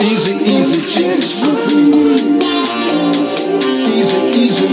Easy, 0.00 0.34
easy 0.44 0.80
chicks 0.86 1.44
for 1.44 1.54
free. 1.56 1.88
Easy, 3.98 4.18
easy 4.38 4.68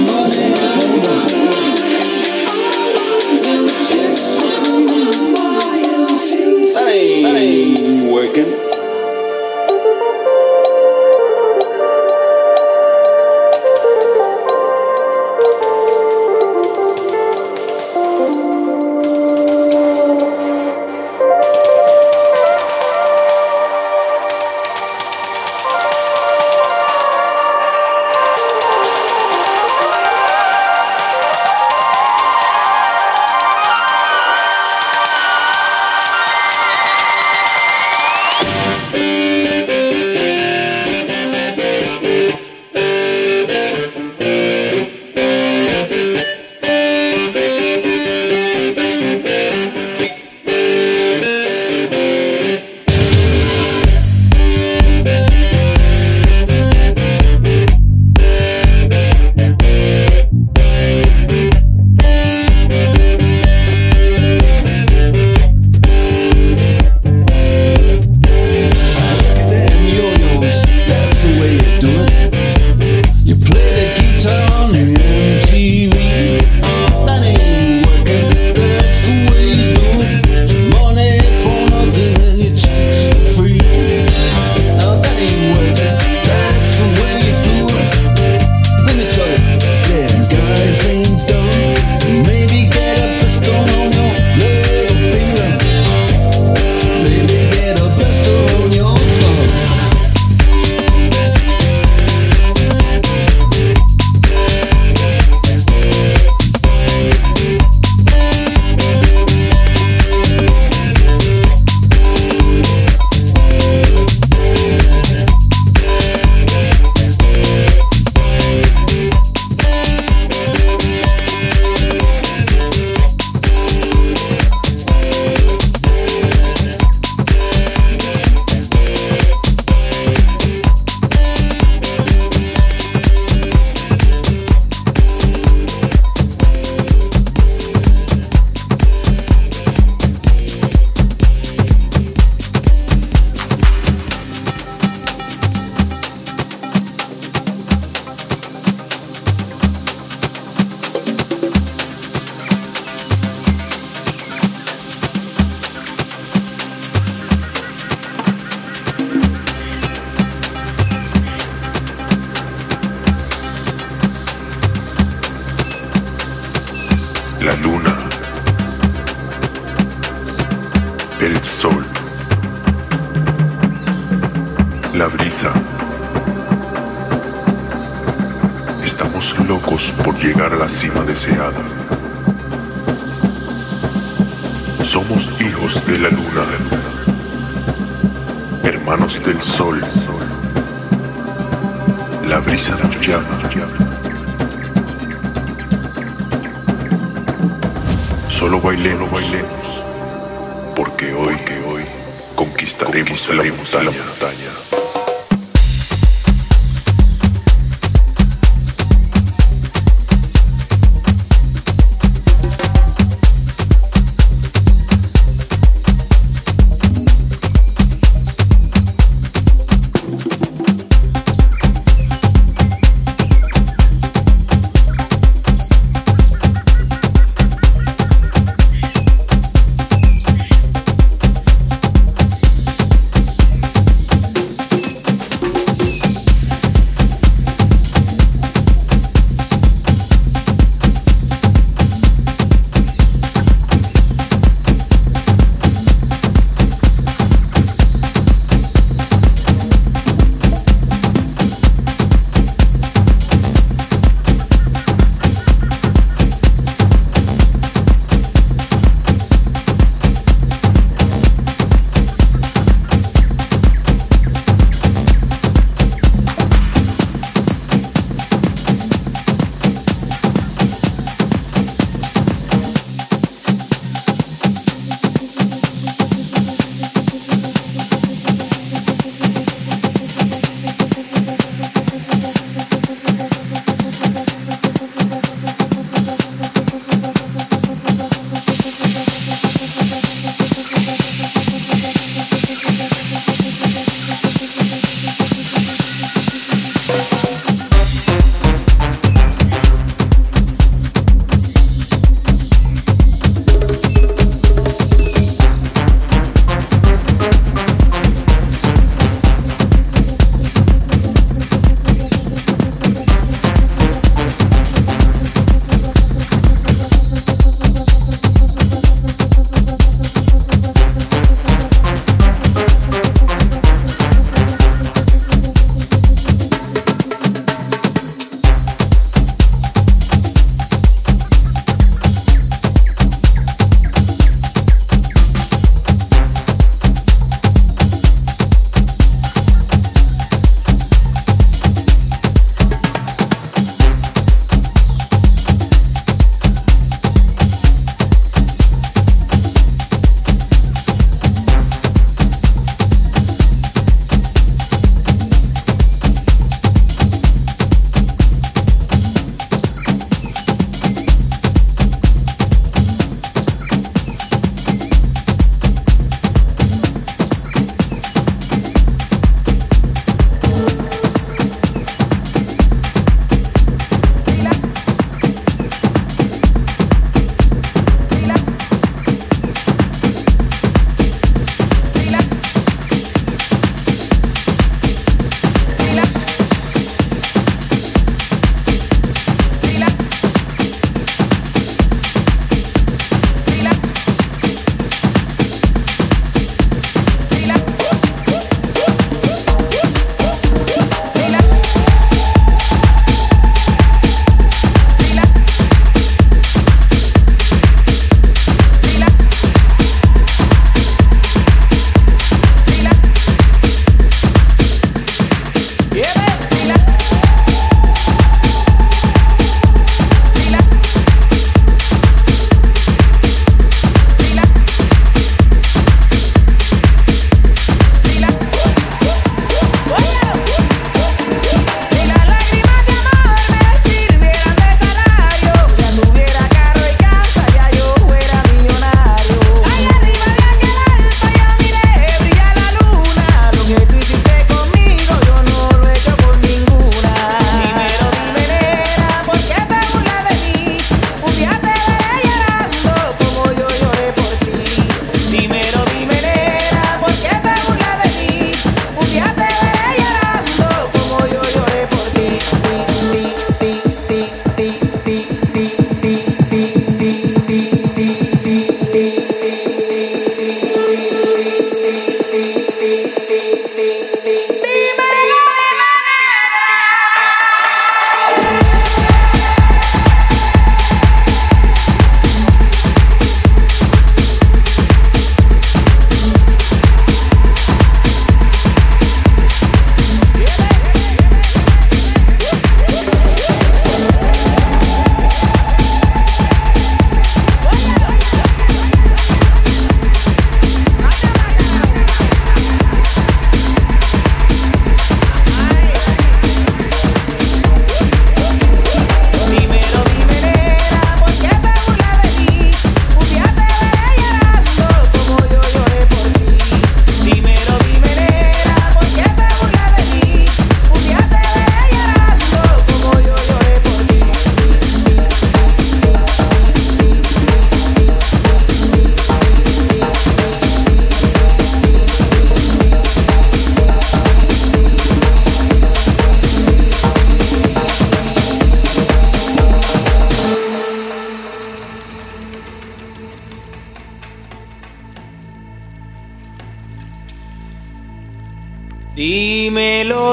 ain't, 6.96 7.78
ain't 7.78 8.14
working. 8.14 8.65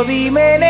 Dime 0.04 0.61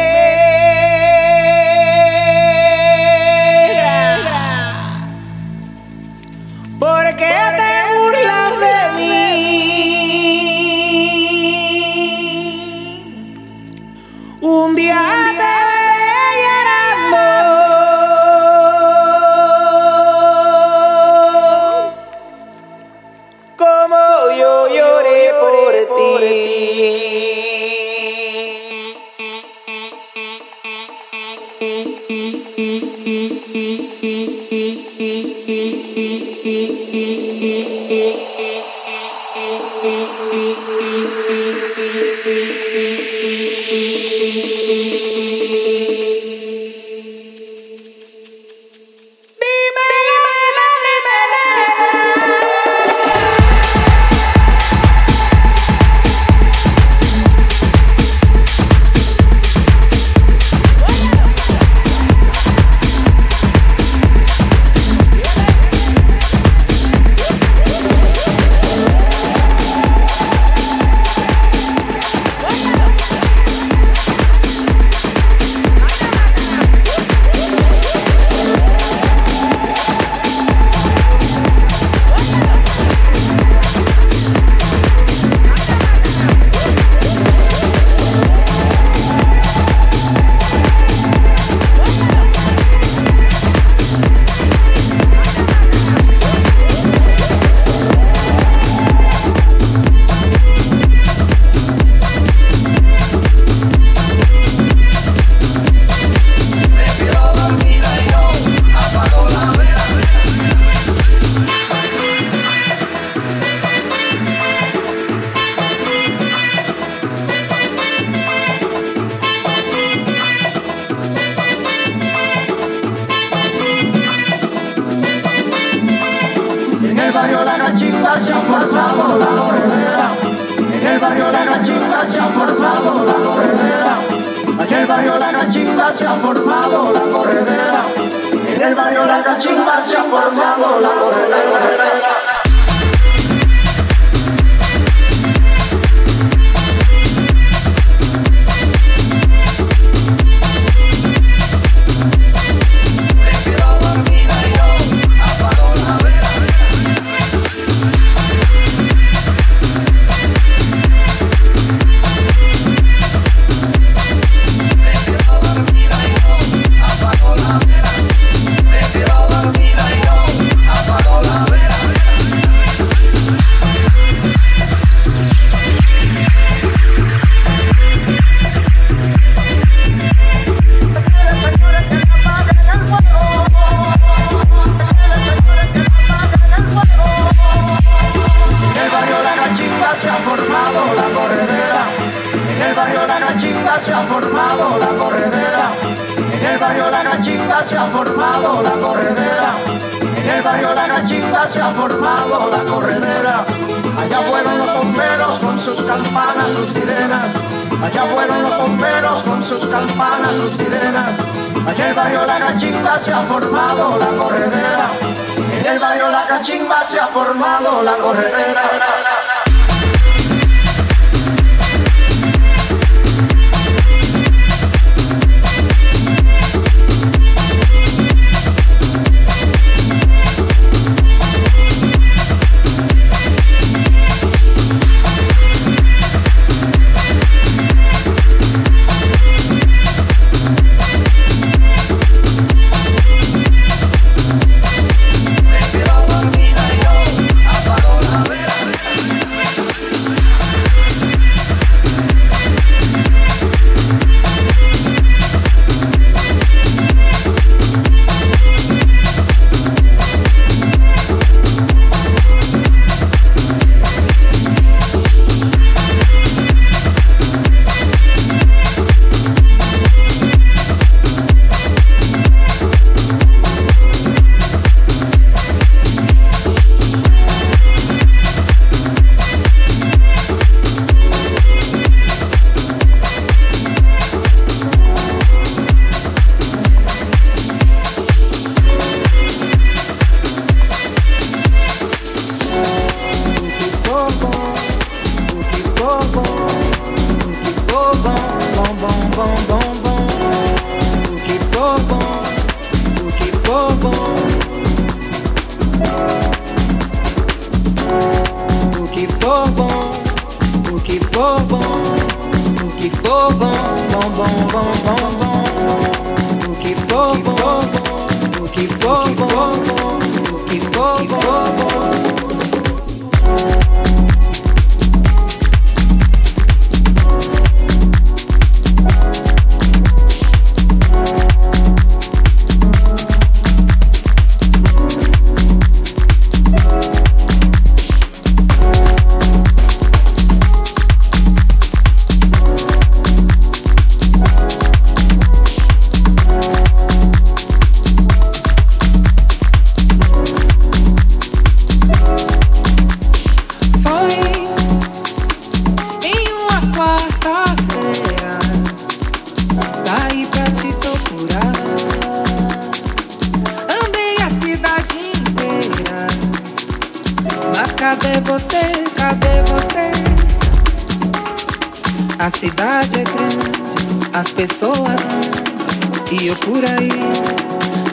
por 376.44 376.64
aí, 376.64 376.90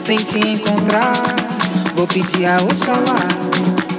sem 0.00 0.16
te 0.16 0.38
encontrar, 0.38 1.12
vou 1.94 2.06
pedir 2.06 2.46
a 2.46 2.56
Oxalá. 2.56 3.89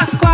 más 0.00 0.29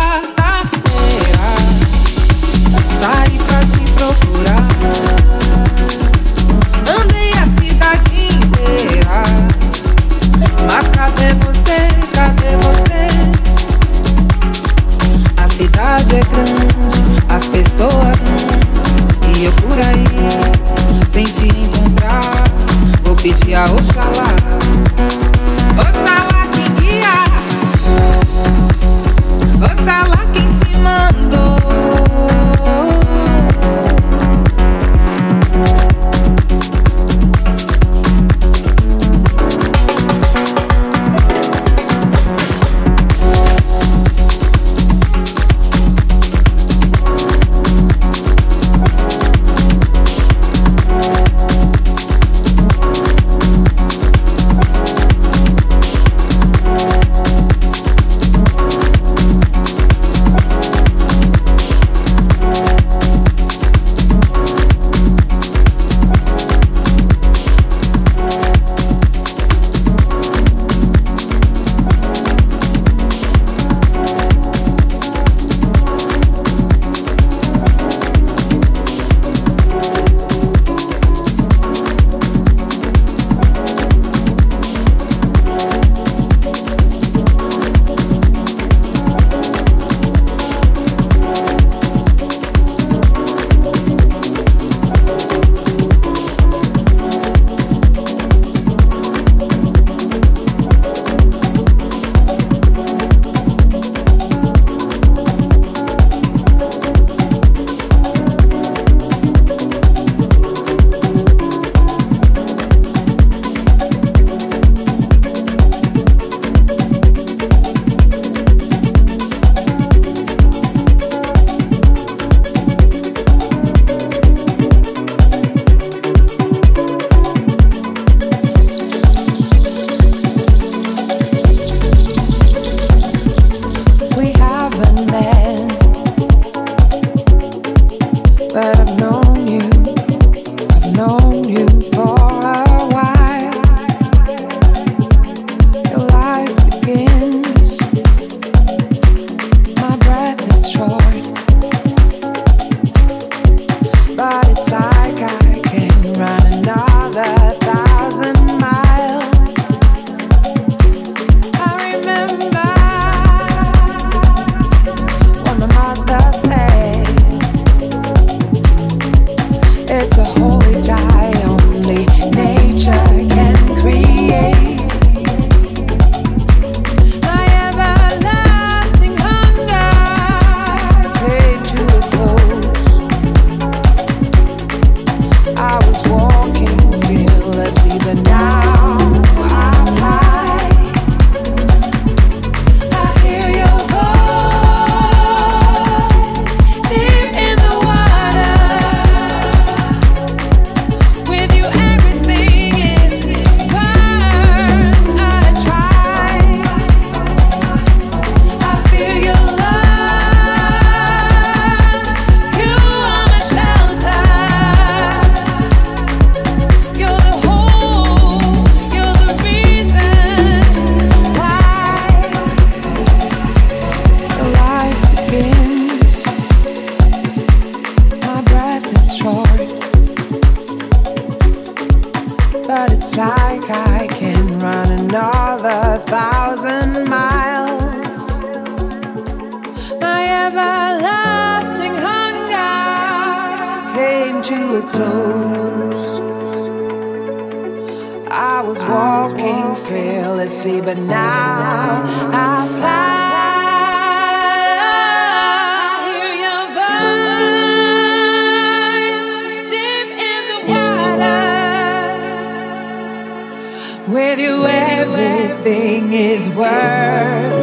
is 266.17 266.49
worth 266.49 267.56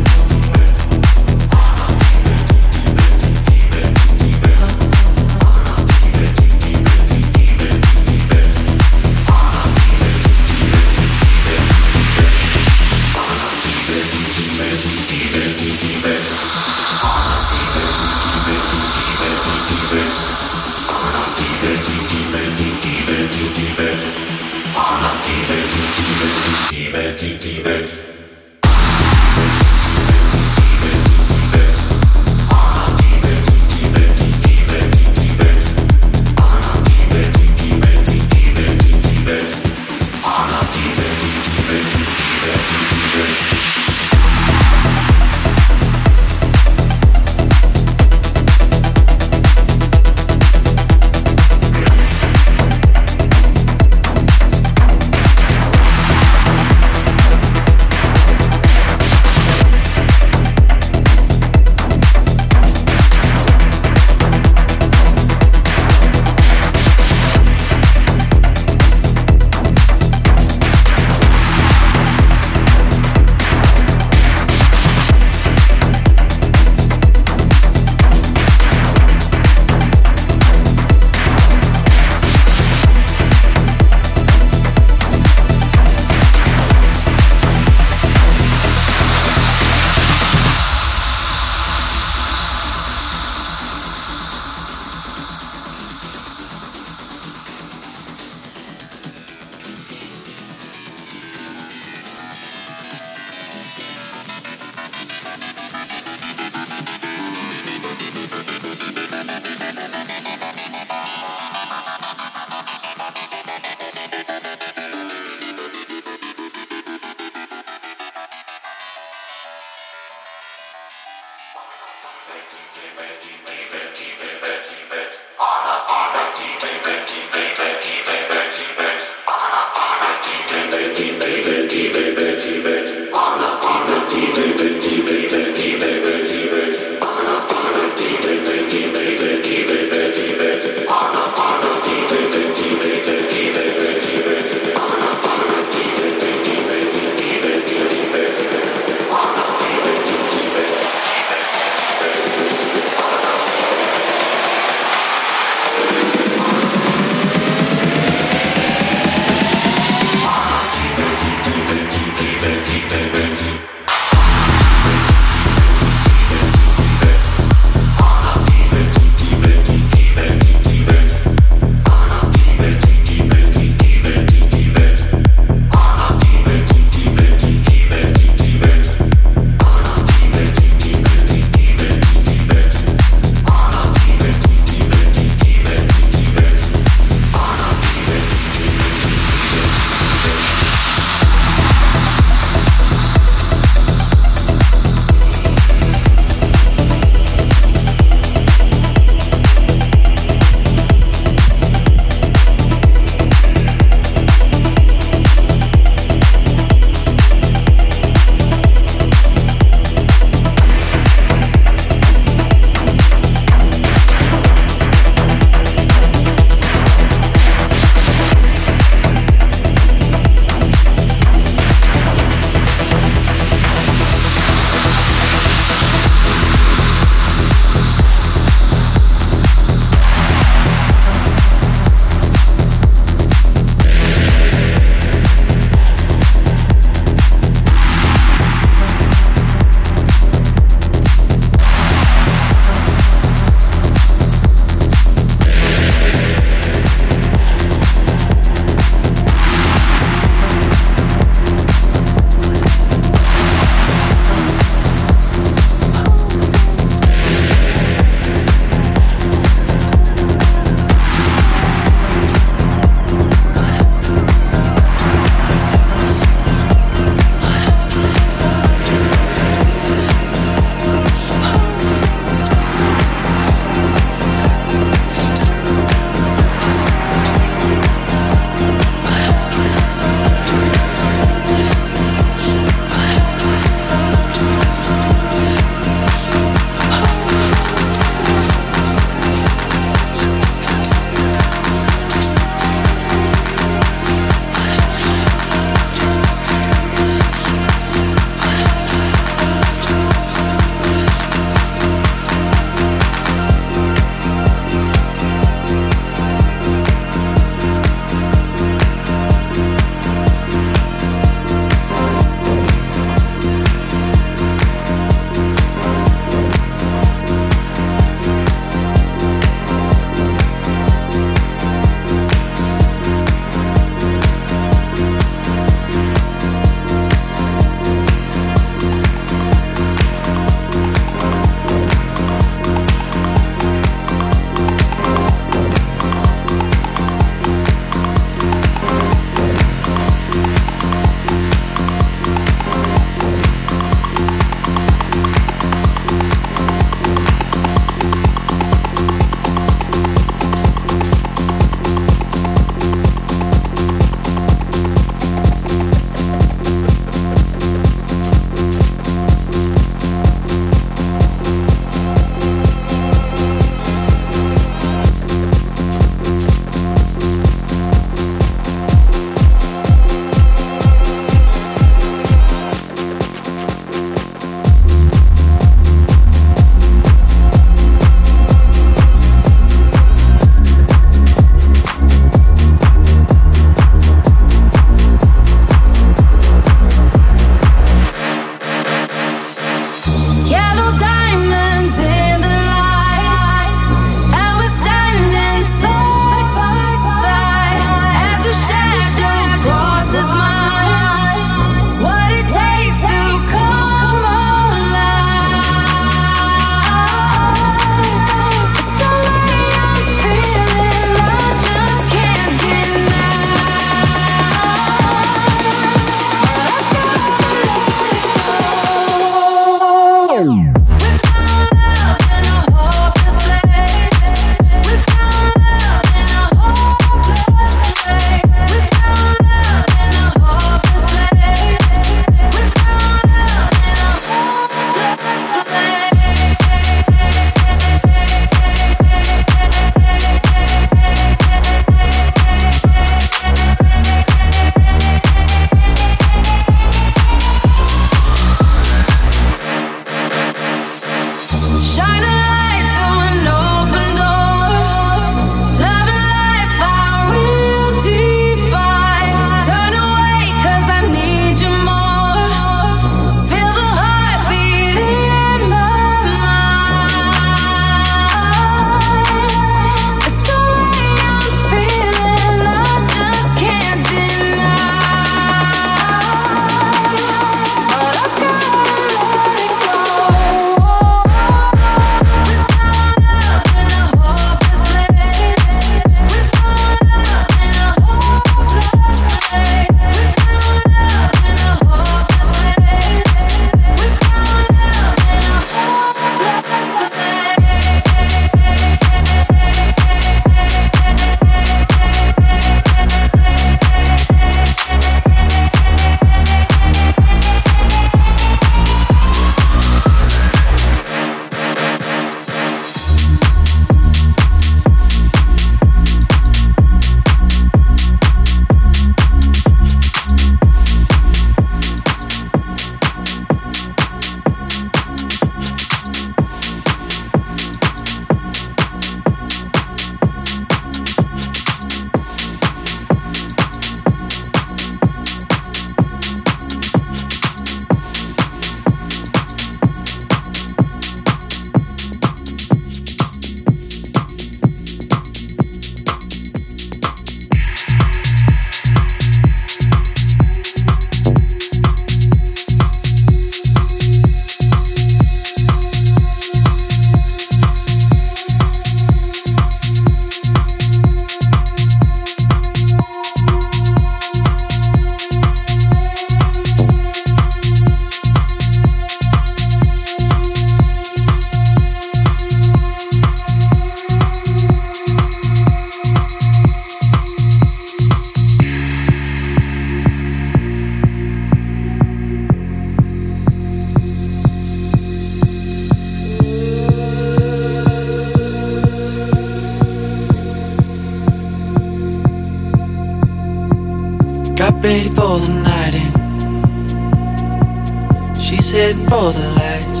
She's 598.50 598.72
heading 598.72 599.06
for 599.06 599.30
the 599.30 599.46
lights. 599.62 600.00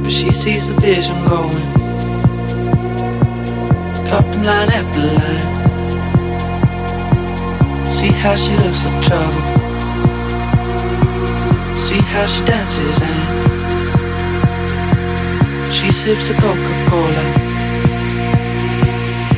But 0.00 0.12
she 0.12 0.30
sees 0.30 0.68
the 0.72 0.80
vision 0.80 1.16
going. 1.28 1.66
Cupping 4.08 4.44
line 4.44 4.70
after 4.70 5.00
line. 5.18 5.46
See 7.84 8.12
how 8.12 8.36
she 8.36 8.54
looks 8.62 8.86
like 8.86 9.02
trouble. 9.02 9.42
See 11.74 12.00
how 12.00 12.24
she 12.26 12.44
dances 12.44 13.00
and 13.02 13.20
she 15.74 15.90
sips 15.90 16.28
the 16.28 16.34
Coca-Cola. 16.34 17.24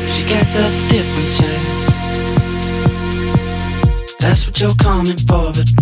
She 0.07 0.25
can't 0.27 0.51
tell 0.53 0.69
the 0.69 0.89
difference. 0.91 1.39
That's 4.19 4.45
what 4.47 4.61
you're 4.61 4.75
coming 4.75 5.17
for, 5.17 5.53
but 5.55 5.82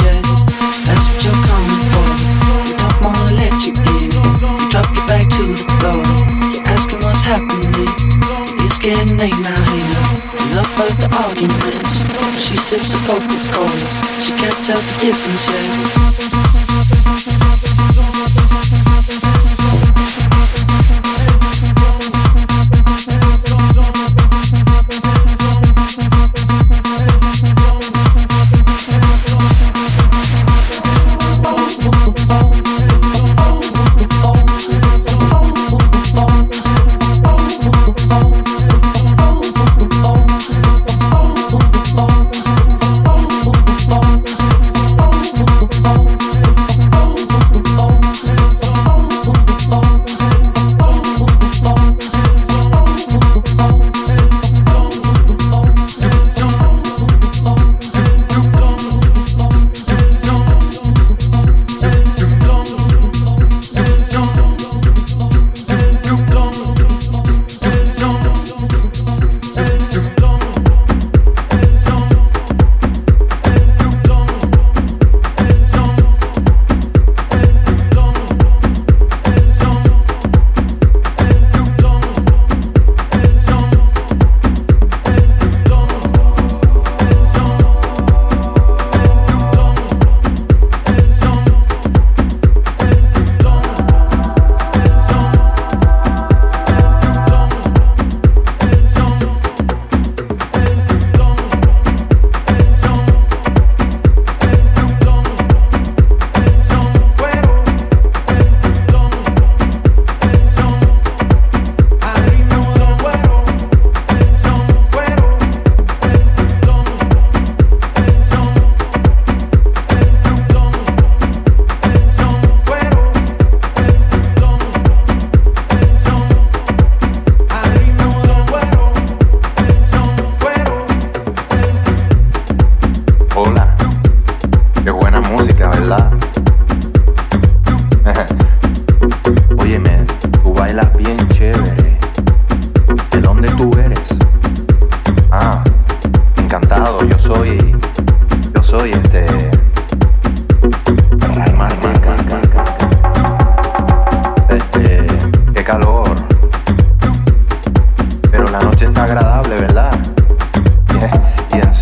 late 9.21 9.39
now, 9.43 9.53
now. 9.53 10.13
Enough 10.49 10.79
of 10.81 10.97
the 10.97 11.09
arguments. 11.21 12.41
She 12.41 12.55
sips 12.55 12.91
the 12.91 12.97
Coca-Cola. 13.05 13.69
She 14.23 14.33
can't 14.33 14.65
tell 14.65 14.81
the 14.81 14.97
difference 14.99 15.47
yet. 15.47 16.50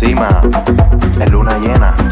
Encima 0.00 0.40
es 1.20 1.30
luna 1.30 1.58
llena. 1.58 2.09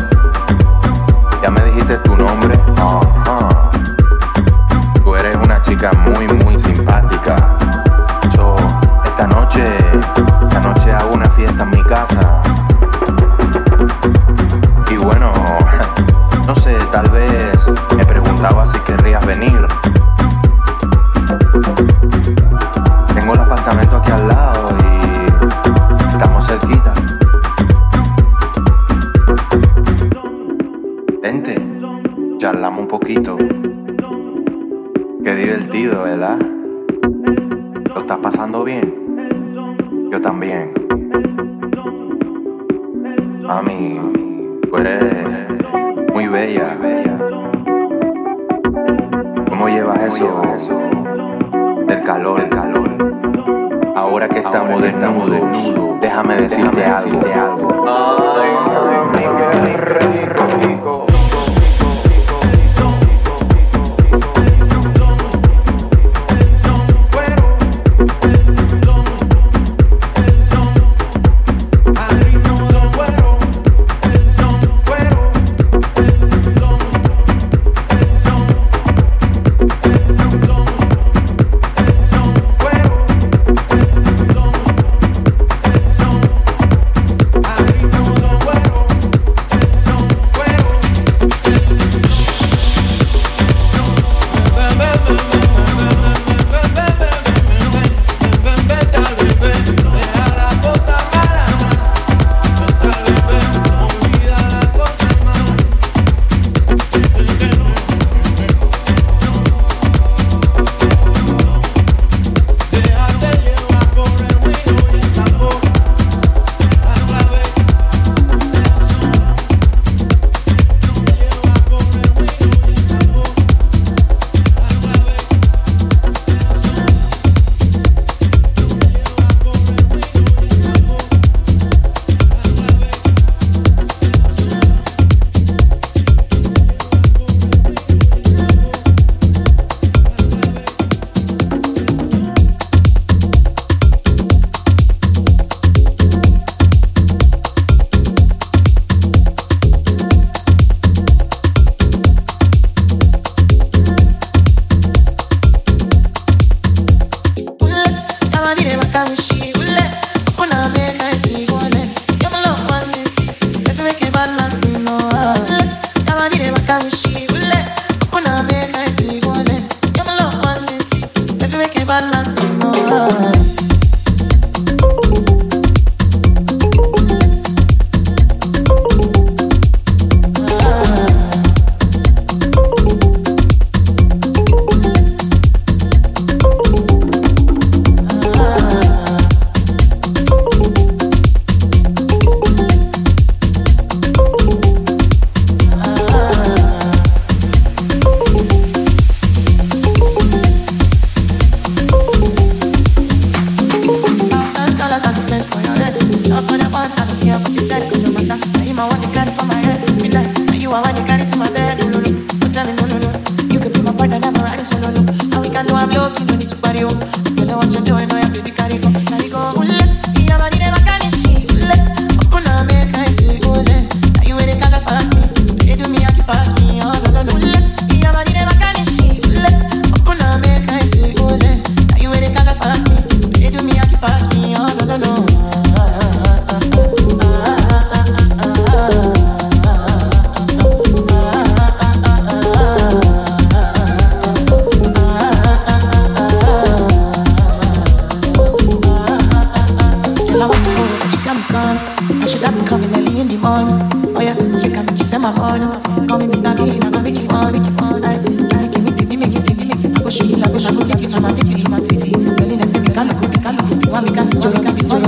One 263.91 264.05
make 264.05 264.17
a 264.17 264.25
sing, 264.25 264.41
joy, 264.41 264.53
make 264.53 264.69
a 264.69 264.73
sing. 264.75 265.08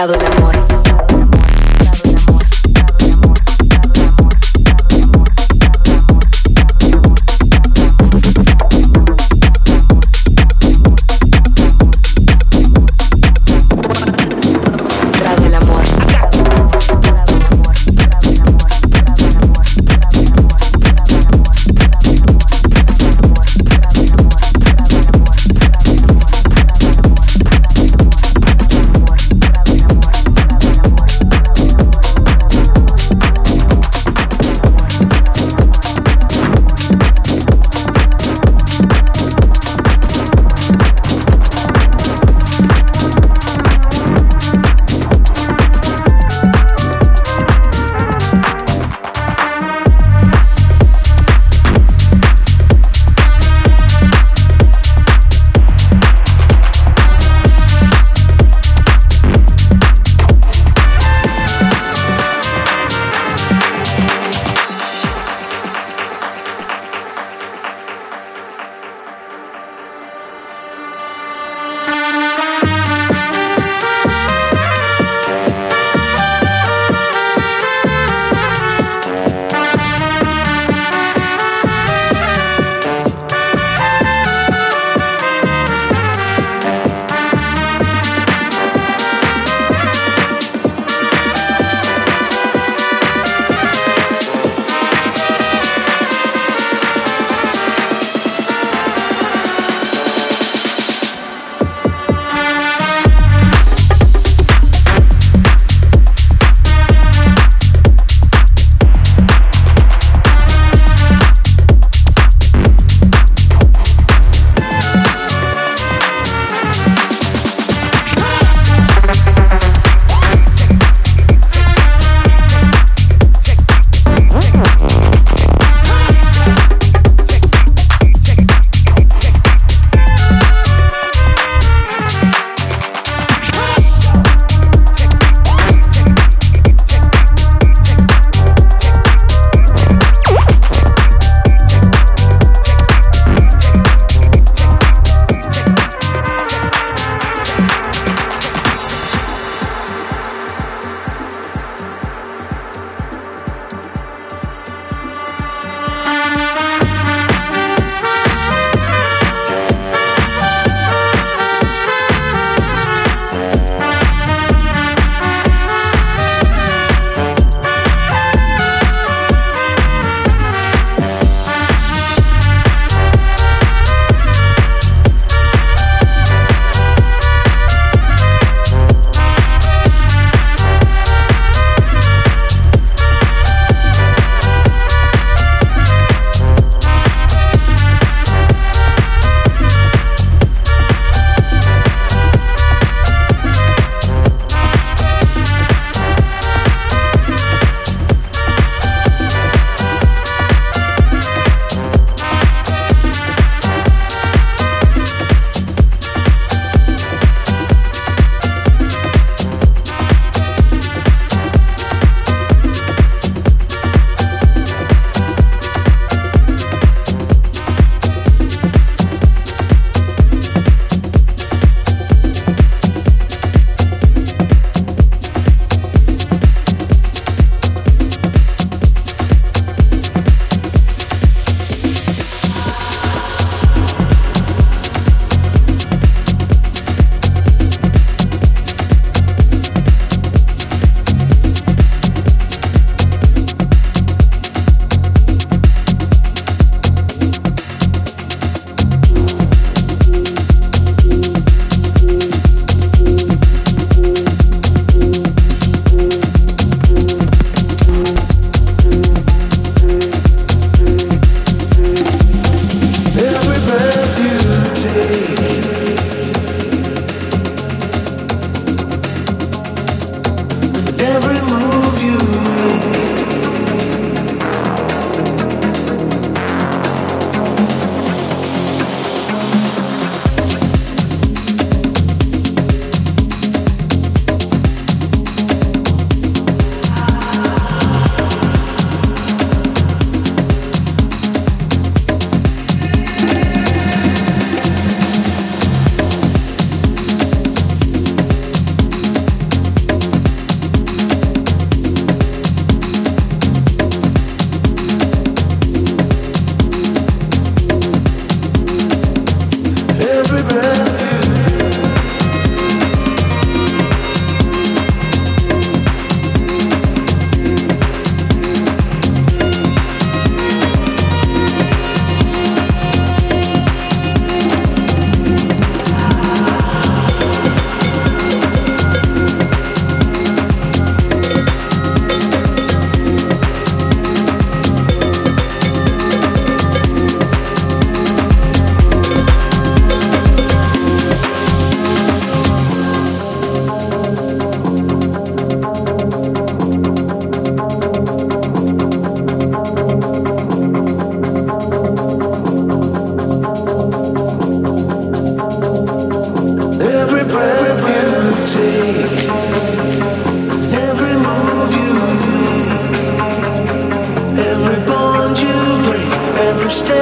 lado 0.00 0.16
la 0.16 0.29